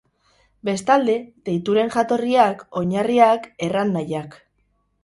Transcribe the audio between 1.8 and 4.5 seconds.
jatorriak, oinarriak, erran-nahiak.